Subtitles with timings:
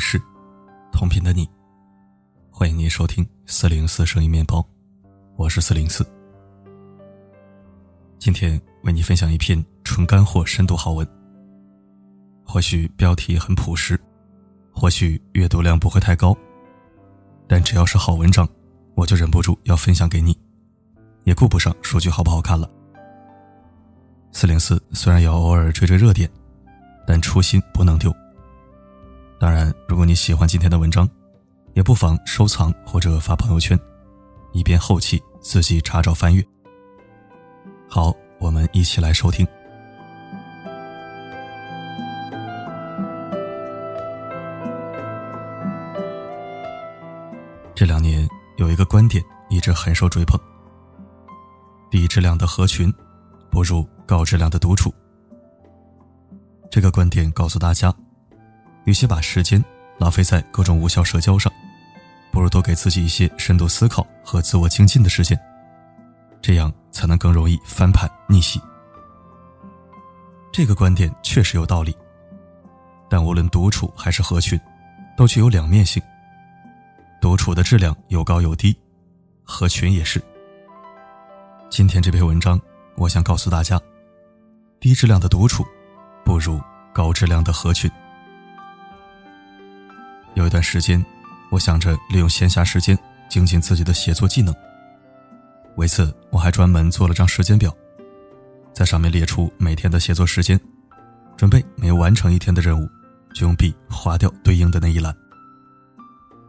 [0.00, 0.20] 是，
[0.90, 1.46] 同频的你，
[2.50, 4.66] 欢迎您收听四零四声音面包，
[5.36, 6.04] 我是四零四。
[8.18, 11.06] 今天为你分享一篇纯干货深度好文。
[12.42, 14.00] 或许标题很朴实，
[14.72, 16.34] 或许阅读量不会太高，
[17.46, 18.48] 但只要是好文章，
[18.94, 20.36] 我就忍不住要分享给你，
[21.24, 22.68] 也顾不上数据好不好看了。
[24.32, 26.28] 四零四虽然要偶尔追追热点，
[27.06, 28.10] 但初心不能丢。
[29.40, 31.08] 当然，如果你喜欢今天的文章，
[31.72, 33.78] 也不妨收藏或者发朋友圈，
[34.52, 36.44] 以便后期自己查找翻阅。
[37.88, 39.48] 好，我们一起来收听。
[47.74, 50.38] 这两年有一个观点一直很受追捧：
[51.90, 52.92] 低质量的合群，
[53.50, 54.92] 不如高质量的独处。
[56.70, 57.90] 这个观点告诉大家。
[58.84, 59.62] 与其把时间
[59.98, 61.52] 浪费在各种无效社交上，
[62.30, 65.38] 不如多给自己一些深度思考和自我精进的时间，
[66.40, 68.60] 这样才能更容易翻盘逆袭。
[70.52, 71.96] 这个观点确实有道理，
[73.08, 74.58] 但无论独处还是合群，
[75.16, 76.02] 都具有两面性。
[77.20, 78.74] 独处的质量有高有低，
[79.44, 80.22] 合群也是。
[81.68, 82.60] 今天这篇文章，
[82.96, 83.78] 我想告诉大家，
[84.80, 85.64] 低质量的独处，
[86.24, 86.58] 不如
[86.94, 87.90] 高质量的合群。
[90.40, 91.04] 有一段时间，
[91.50, 94.54] 我想着利用闲暇时间精进自己的写作技能。
[95.76, 97.70] 为此，我还专门做了张时间表，
[98.72, 100.58] 在上面列出每天的写作时间，
[101.36, 102.88] 准备每完成一天的任务，
[103.34, 105.14] 就用笔划掉对应的那一栏。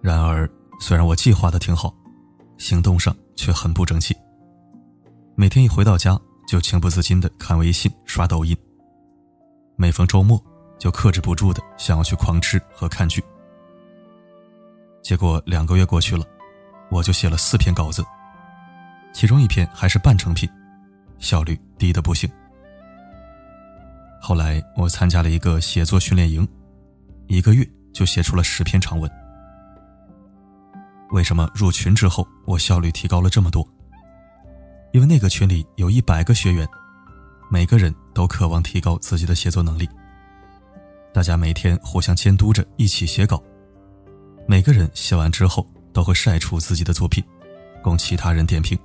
[0.00, 1.92] 然而，虽然我计划的挺好，
[2.58, 4.16] 行动上却很不争气。
[5.34, 6.16] 每天一回到家，
[6.46, 8.56] 就情不自禁的看微信、刷抖音。
[9.74, 10.40] 每逢周末，
[10.78, 13.20] 就克制不住的想要去狂吃和看剧。
[15.02, 16.24] 结果两个月过去了，
[16.90, 18.04] 我就写了四篇稿子，
[19.12, 20.48] 其中一篇还是半成品，
[21.18, 22.30] 效率低的不行。
[24.20, 26.46] 后来我参加了一个写作训练营，
[27.26, 29.10] 一个月就写出了十篇长文。
[31.10, 33.68] 为什么入群之后我效率提高了这么多？
[34.92, 36.66] 因为那个群里有一百个学员，
[37.50, 39.88] 每个人都渴望提高自己的写作能力，
[41.12, 43.42] 大家每天互相监督着一起写稿。
[44.46, 47.22] 每个人写完之后都会晒出自己的作品，
[47.82, 48.78] 供其他人点评。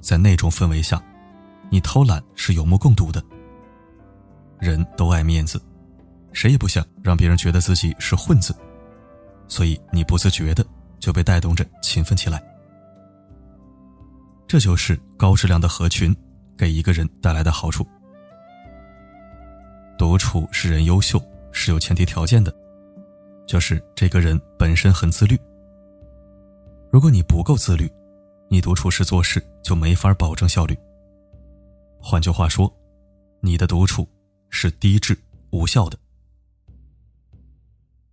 [0.00, 1.02] 在那种氛围下，
[1.70, 3.22] 你偷懒是有目共睹的。
[4.58, 5.60] 人都爱面子，
[6.32, 8.54] 谁也不想让别人觉得自己是混子，
[9.46, 10.64] 所以你不自觉的
[10.98, 12.42] 就被带动着勤奋起来。
[14.46, 16.16] 这就是高质量的合群
[16.56, 17.86] 给一个人带来的好处。
[19.98, 21.20] 独处使人优秀
[21.52, 22.54] 是有前提条件的。
[23.48, 25.36] 就是这个人本身很自律。
[26.92, 27.90] 如果你不够自律，
[28.50, 30.78] 你独处时做事就没法保证效率。
[31.98, 32.72] 换句话说，
[33.40, 34.06] 你的独处
[34.50, 35.18] 是低质
[35.50, 35.98] 无效的。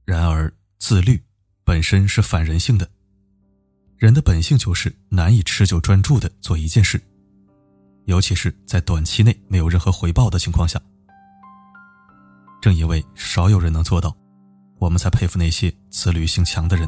[0.06, 1.22] 然而，自律
[1.66, 2.90] 本身是反人性的，
[3.98, 7.02] 人的本性就是难以持久专注的做一件事，
[8.06, 10.82] 尤其是在短期内没有任何回报的情况下。
[12.62, 14.16] 正因为少有人能做到。
[14.80, 16.88] 我们才佩服那些自律性强的人。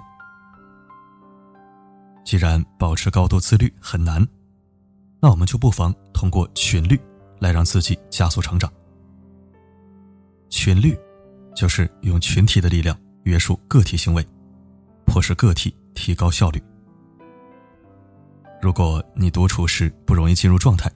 [2.23, 4.25] 既然保持高度自律很难，
[5.21, 6.99] 那我们就不妨通过群律
[7.39, 8.71] 来让自己加速成长。
[10.49, 10.97] 群律
[11.55, 14.25] 就是用群体的力量约束个体行为，
[15.05, 16.61] 迫使个体提高效率。
[18.61, 20.91] 如果你独处时不容易进入状态，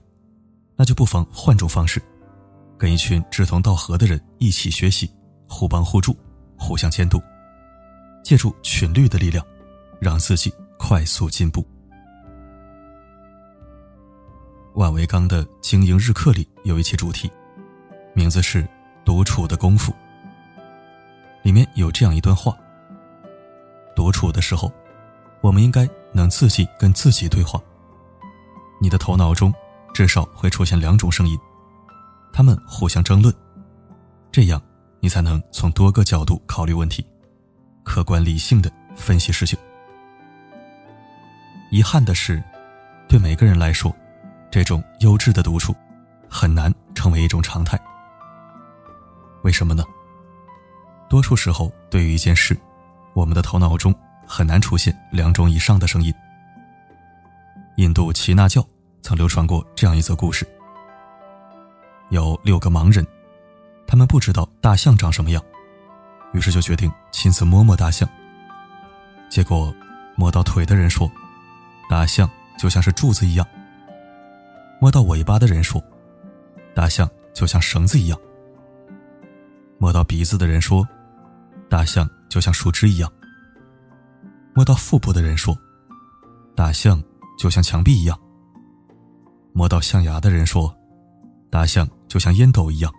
[0.76, 2.02] 那就不妨换种方式，
[2.76, 5.10] 跟一群志同道合的人一起学习，
[5.48, 6.16] 互帮互助。
[6.62, 7.20] 互相监督，
[8.22, 9.44] 借助群律的力量，
[10.00, 11.66] 让自己快速进步。
[14.74, 17.28] 万维钢的《经营日课》里有一期主题，
[18.14, 18.66] 名字是
[19.04, 19.92] “独处的功夫”。
[21.42, 22.56] 里面有这样一段话：
[23.96, 24.72] 独处的时候，
[25.40, 27.60] 我们应该能自己跟自己对话。
[28.80, 29.52] 你的头脑中
[29.92, 31.36] 至少会出现两种声音，
[32.32, 33.34] 他们互相争论，
[34.30, 34.62] 这样。
[35.04, 37.04] 你才能从多个角度考虑问题，
[37.82, 39.58] 客观理性的分析事情。
[41.72, 42.40] 遗憾的是，
[43.08, 43.92] 对每个人来说，
[44.48, 45.74] 这种优质的独处
[46.28, 47.76] 很难成为一种常态。
[49.42, 49.84] 为什么呢？
[51.08, 52.56] 多数时候，对于一件事，
[53.12, 53.92] 我们的头脑中
[54.24, 56.14] 很难出现两种以上的声音。
[57.76, 58.64] 印度耆那教
[59.02, 60.46] 曾流传过这样一则故事：
[62.10, 63.04] 有六个盲人。
[63.92, 65.44] 他们不知道大象长什么样，
[66.32, 68.08] 于是就决定亲自摸摸大象。
[69.28, 69.70] 结果，
[70.16, 71.12] 摸到腿的人说，
[71.90, 73.46] 大象就像是柱子一样；
[74.80, 75.78] 摸到尾巴的人说，
[76.74, 78.18] 大象就像绳子一样；
[79.76, 80.88] 摸到鼻子的人说，
[81.68, 83.10] 大象就像树枝一样；
[84.54, 85.54] 摸到腹部的人说，
[86.56, 86.98] 大象
[87.38, 88.16] 就像墙壁一样；
[89.52, 90.74] 摸到象牙的人说，
[91.50, 92.90] 大象就像烟斗一样；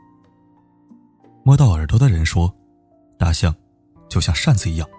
[1.44, 2.54] 摸到耳朵的人说。
[3.16, 3.56] 大象
[4.10, 4.90] 就像扇子一样。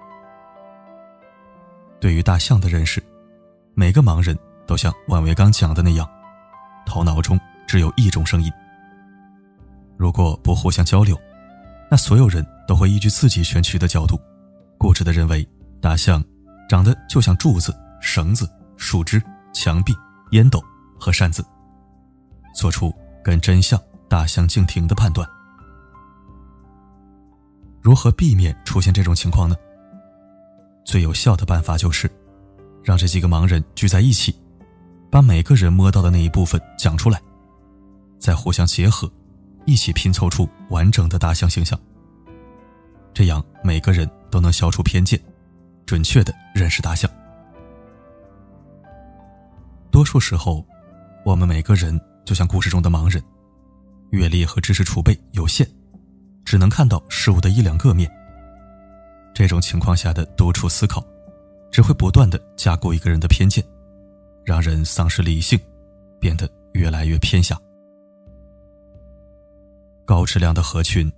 [2.00, 3.02] 对于大象的认识，
[3.74, 6.08] 每个盲人都像万维刚讲的那样，
[6.86, 8.50] 头脑中只有一种声音。
[9.98, 11.20] 如果不互相交流，
[11.90, 14.18] 那所有人都会依据自己选取的角度，
[14.78, 15.46] 固执的认为
[15.82, 16.24] 大象
[16.66, 18.48] 长得就像柱子、绳子、
[18.78, 19.94] 树枝、墙壁、
[20.30, 20.62] 烟斗
[20.98, 21.44] 和扇子，
[22.54, 22.90] 做出
[23.22, 25.28] 跟真相大相径庭的判断。
[27.84, 29.54] 如何避免出现这种情况呢？
[30.86, 32.10] 最有效的办法就是，
[32.82, 34.34] 让这几个盲人聚在一起，
[35.10, 37.20] 把每个人摸到的那一部分讲出来，
[38.18, 39.12] 再互相结合，
[39.66, 41.78] 一起拼凑出完整的大象形象。
[43.12, 45.20] 这样每个人都能消除偏见，
[45.84, 47.10] 准确的认识大象。
[49.90, 50.66] 多数时候，
[51.22, 53.22] 我们每个人就像故事中的盲人，
[54.08, 55.68] 阅历和知识储备有限。
[56.44, 58.10] 只能看到事物的一两个面。
[59.34, 61.04] 这种情况下的独处思考，
[61.70, 63.64] 只会不断的加固一个人的偏见，
[64.44, 65.58] 让人丧失理性，
[66.20, 67.60] 变得越来越偏狭。
[70.04, 71.10] 高质量的合群，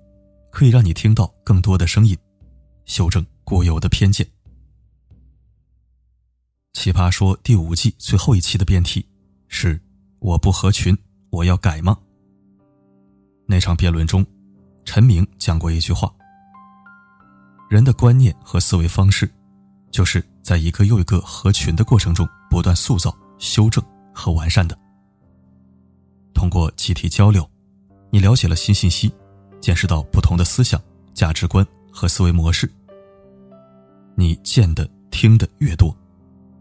[0.50, 2.17] 可以让你听到更多的声音，
[2.84, 4.26] 修正固有的偏见。
[6.73, 9.06] 奇葩说第五季最后一期的辩题
[9.49, 9.81] 是：
[10.20, 10.96] 我不合群，
[11.31, 11.99] 我要改吗？
[13.46, 14.25] 那场辩论中。
[14.87, 16.11] 陈明讲过一句话
[17.69, 19.31] ：“人的观念和思维方式，
[19.91, 23.85] 就是在一个又一个合群的过程中不断塑造、修正
[24.15, 24.79] 和完善的。
[26.33, 27.47] 通过集体交流，
[28.11, 29.12] 你了解了新信息，
[29.61, 30.81] 见识到不同的思想、
[31.12, 32.73] 价值观和思维模式。
[34.15, 35.94] 你见的、听的越多，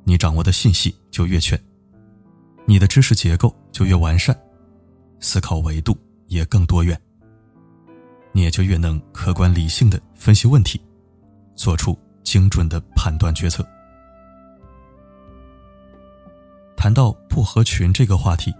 [0.03, 1.57] 你掌握的信息就越全，
[2.65, 4.37] 你的知识结构就越完善，
[5.21, 5.95] 思考维度
[6.27, 6.99] 也更多元。”
[8.35, 10.77] 你也就越能客观理性的分析问题，
[11.55, 13.65] 做出精准的判断决策。
[16.75, 18.53] 谈到不合群这个话题，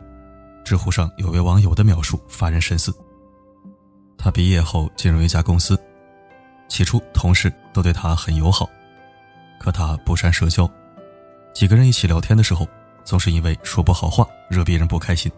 [0.63, 2.95] 知乎上有位网友的描述发人深思。
[4.17, 5.77] 他毕业后进入一家公司，
[6.69, 8.69] 起初同事都对他很友好，
[9.59, 10.71] 可他不善社交，
[11.53, 12.65] 几个人一起聊天的时候，
[13.03, 15.29] 总是因为说不好话惹别人不开心，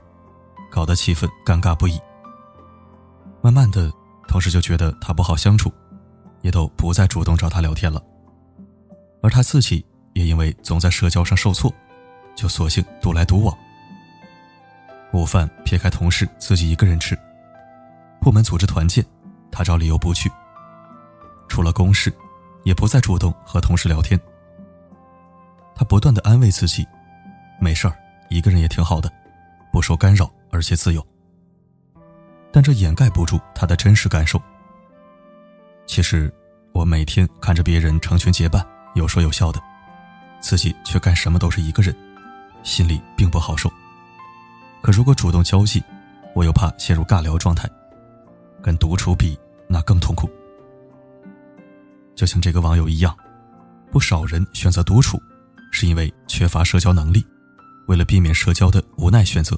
[0.70, 2.00] 搞得气氛尴尬不已。
[3.42, 3.92] 慢慢的。
[4.28, 5.72] 同事就觉得他不好相处，
[6.42, 8.02] 也都不再主动找他聊天了。
[9.24, 9.84] 而他自己
[10.14, 11.74] 也因为总在社交上受挫，
[12.36, 13.58] 就索性独来独往。
[15.14, 17.18] 午饭撇开同事自己一个人吃，
[18.20, 19.04] 部门组织团建，
[19.52, 20.30] 他找理由不去。
[21.48, 22.14] 除了公事，
[22.64, 24.20] 也不再主动和同事聊天。
[25.74, 26.86] 他不断的安慰自己，
[27.60, 27.98] 没事儿，
[28.30, 29.12] 一个人也挺好的，
[29.72, 31.06] 不受干扰，而且自由。
[32.58, 34.42] 但这掩盖不住他的真实感受。
[35.86, 36.34] 其实，
[36.72, 39.62] 我每天看着别人成群结伴、有说有笑的，
[40.42, 41.96] 自己却干什么都是一个人，
[42.64, 43.72] 心里并不好受。
[44.82, 45.84] 可如果主动交际，
[46.34, 47.70] 我又怕陷入尬聊状态，
[48.60, 49.38] 跟独处比，
[49.68, 50.28] 那更痛苦。
[52.16, 53.16] 就像这个网友一样，
[53.92, 55.22] 不少人选择独处，
[55.72, 57.24] 是因为缺乏社交能力，
[57.88, 59.56] 为了避免社交的无奈选择。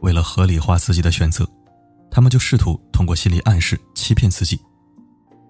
[0.00, 1.46] 为了合理化自己的选择，
[2.10, 4.58] 他们就试图通过心理暗示欺骗自己，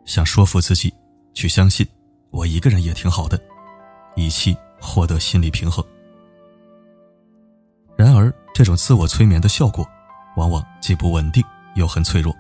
[0.05, 0.93] 想说服自己
[1.35, 1.87] 去相信
[2.31, 3.41] 我一个人也挺好的，
[4.17, 5.85] 以期获得心理平衡。
[7.97, 9.87] 然而，这种自我催眠的效果，
[10.37, 11.43] 往往既不稳定
[11.77, 12.35] 又很脆弱。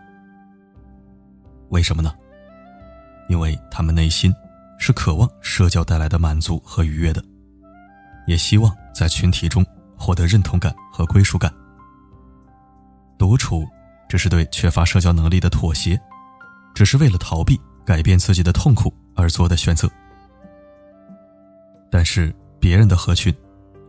[1.68, 2.12] 为什么呢？
[3.28, 4.34] 因为他们内心
[4.78, 7.22] 是渴望社交带来的满足和愉悦的，
[8.26, 9.64] 也希望在群体中
[9.96, 11.52] 获得认同感和归属感。
[13.20, 13.68] 独处
[14.08, 16.00] 只是对缺乏社交能力的妥协，
[16.72, 19.86] 只是为了逃避改变自己的痛苦而做的选择。
[21.90, 23.30] 但是别人的合群，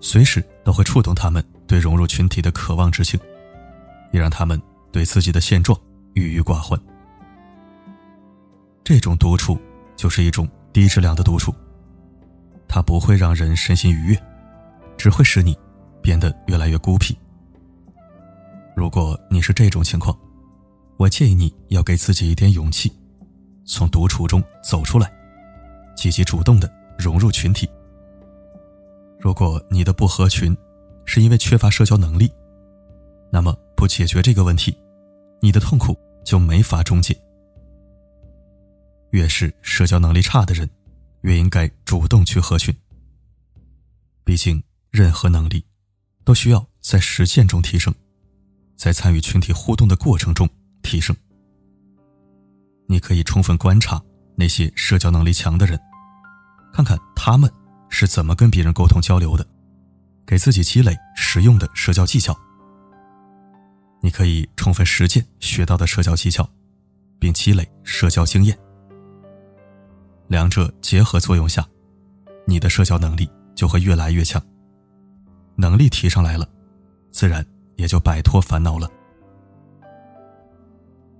[0.01, 3.17] 随时都会触动他们对融入群体的渴望之情，
[4.11, 4.61] 也让他们
[4.91, 5.79] 对自己的现状
[6.13, 6.77] 郁郁寡欢。
[8.83, 9.57] 这种独处
[9.95, 11.55] 就是一种低质量的独处，
[12.67, 14.23] 它不会让人身心愉悦，
[14.97, 15.57] 只会使你
[16.01, 17.17] 变得越来越孤僻。
[18.75, 20.17] 如果你是这种情况，
[20.97, 22.91] 我建议你要给自己一点勇气，
[23.65, 25.11] 从独处中走出来，
[25.95, 27.69] 积极主动的融入群体。
[29.19, 30.55] 如果你的不合群
[31.05, 32.31] 是因为缺乏社交能力，
[33.31, 34.75] 那么不解决这个问题，
[35.41, 37.15] 你的痛苦就没法终结。
[39.11, 40.69] 越是社交能力差的人，
[41.21, 42.75] 越应该主动去合群。
[44.23, 45.65] 毕竟，任何能力
[46.23, 47.93] 都需要在实践中提升，
[48.81, 50.49] 在参与群体互动的过程中
[50.81, 51.15] 提升。
[52.87, 54.01] 你可以充分观察
[54.35, 55.79] 那些社交能力强的人，
[56.73, 57.47] 看看他们
[57.89, 59.45] 是怎么跟别人沟通交流的，
[60.25, 62.35] 给自己积累实用的社交技巧。
[64.01, 66.49] 你可以充分实践学到的社交技巧，
[67.19, 68.57] 并积累社交经验。
[70.27, 71.63] 两者结合作用下，
[72.47, 74.41] 你的社交能力就会越来越强。
[75.55, 76.49] 能力提上来了，
[77.11, 78.89] 自然也就摆脱烦恼了。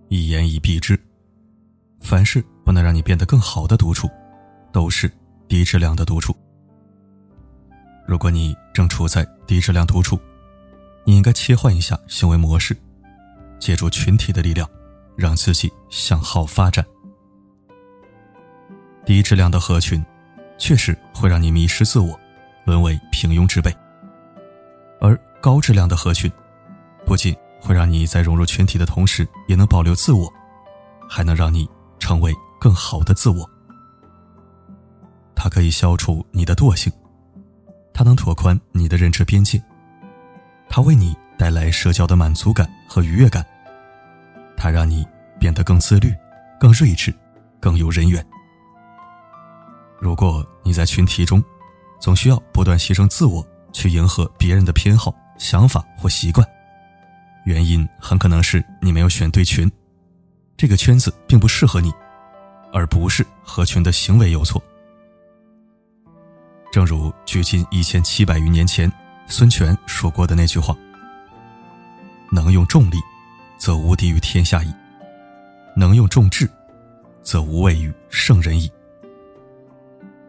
[0.10, 1.00] 一言以蔽之，
[2.02, 4.10] 凡事不能让你变得更好的独处，
[4.72, 5.12] 都是
[5.48, 6.36] 低质量的独处。
[8.06, 10.20] 如果你正处在低质量独处，
[11.06, 12.76] 你应该切换一下行为模式，
[13.58, 14.70] 借助群体的力量，
[15.16, 16.86] 让自己向好发展。
[19.06, 20.04] 低质量的合群，
[20.58, 22.20] 确实会让你迷失自我，
[22.66, 23.72] 沦为平庸之辈；
[25.00, 26.32] 而高质量的合群，
[27.06, 30.32] 不仅会让你在融入群体的同时也能保留自我，
[31.10, 33.50] 还能让你成为更好的自我。
[35.36, 36.92] 它可以消除你的惰性，
[37.94, 39.62] 它能拓宽你的认知边界，
[40.70, 43.46] 它为你带来社交的满足感和愉悦感，
[44.56, 45.06] 它让你
[45.40, 46.14] 变得更自律、
[46.60, 47.14] 更睿智、
[47.60, 48.24] 更有人缘。
[50.00, 51.44] 如果你在群体中，
[52.00, 56.48] 总需要不断牺牲自我去迎合别人的偏好、想法或习惯，
[57.46, 59.70] 原因很可能是你没有选对群，
[60.56, 61.92] 这个圈子并不适合你，
[62.72, 64.62] 而不是合群的行为有错。
[66.72, 68.92] 正如距今一千七百余年前
[69.28, 70.76] 孙权说过的那句话
[72.32, 72.98] ：“能用重力，
[73.58, 74.72] 则无敌于天下矣；
[75.76, 76.50] 能用重智，
[77.24, 78.72] 则无畏于圣人矣。”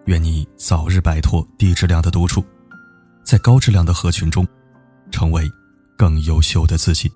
[0.06, 2.44] 愿你早日摆脱低质量的独处，
[3.22, 4.44] 在高质量的合群中，
[5.12, 5.48] 成为
[6.02, 7.12] 更优秀的自己。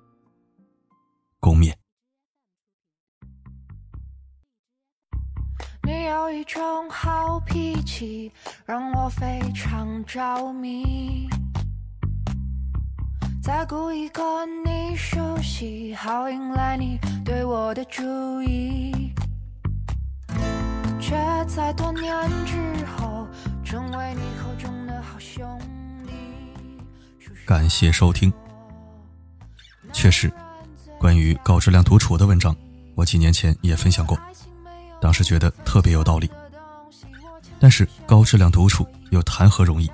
[1.41, 1.73] 共勉。
[5.83, 8.31] 你有一种好脾气，
[8.65, 11.27] 让我非常着迷。
[13.43, 14.23] 在故意跟
[14.63, 19.13] 你熟悉，好引来你对我的注意。
[21.01, 21.13] 却
[21.45, 23.27] 在多年之后
[23.65, 25.59] 成为你口中的好兄
[26.05, 26.13] 弟。
[27.45, 28.31] 感谢收听。
[29.93, 30.31] 确实，
[30.99, 32.55] 关于高质量独处的文章，
[32.95, 34.17] 我几年前也分享过，
[35.01, 36.29] 当时觉得特别有道理。
[37.59, 39.89] 但是高质量独处又谈何容易？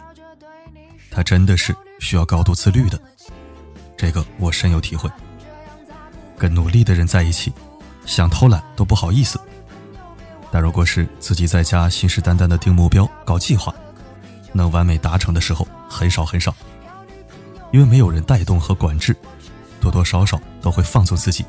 [1.10, 3.00] 它真的是需要高度自律的，
[3.96, 5.10] 这个我深有体会。
[6.38, 7.54] 跟努力的人在一起，
[8.06, 9.40] 想偷懒都不好意思。
[10.52, 13.74] 但如果是自己在家信誓旦旦的定目标、搞计划，
[14.52, 16.54] 能完美达成的时候很少很少，
[17.72, 19.16] 因为没有人带动和管制，
[19.84, 21.46] 多多少少都会放纵自己。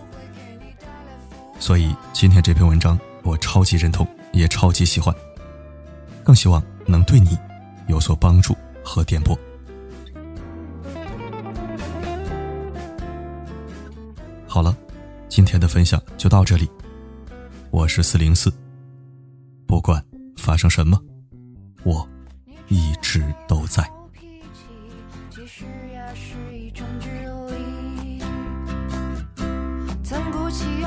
[1.61, 5.15] 所以今天这篇文章我超级认同，也超级喜欢，
[6.25, 7.39] 更希望能对你
[7.87, 9.39] 有所帮助和点拨。
[14.49, 14.77] 好了，
[15.29, 16.69] 今天的分享就到这里，
[17.71, 18.53] 我是四零四。
[19.65, 20.05] 不管
[20.37, 21.01] 发生什么，
[21.85, 22.07] 我
[22.67, 23.89] 一直都在。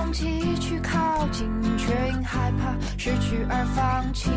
[0.07, 4.31] 勇气去靠近，却因害怕失去而放弃。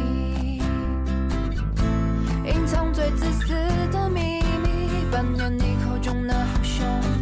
[2.45, 3.55] 隐藏最自私
[3.93, 6.85] 的秘密，扮演你口中的好兄
[7.19, 7.20] 弟。